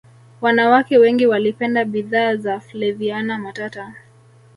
wanawake 0.41 0.97
wengi 0.97 1.25
walipenda 1.27 1.85
bidhaa 1.85 2.35
za 2.35 2.59
flaviana 2.59 3.37
matata 3.39 3.93